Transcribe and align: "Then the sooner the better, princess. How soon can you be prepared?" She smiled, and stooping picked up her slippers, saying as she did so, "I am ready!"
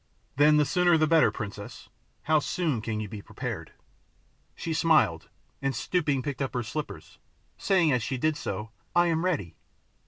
"Then 0.35 0.57
the 0.57 0.65
sooner 0.65 0.97
the 0.97 1.05
better, 1.05 1.29
princess. 1.29 1.87
How 2.23 2.39
soon 2.39 2.81
can 2.81 2.99
you 2.99 3.07
be 3.07 3.21
prepared?" 3.21 3.71
She 4.55 4.73
smiled, 4.73 5.29
and 5.61 5.75
stooping 5.75 6.23
picked 6.23 6.41
up 6.41 6.55
her 6.55 6.63
slippers, 6.63 7.19
saying 7.59 7.91
as 7.91 8.01
she 8.01 8.17
did 8.17 8.35
so, 8.35 8.71
"I 8.95 9.05
am 9.09 9.23
ready!" 9.23 9.53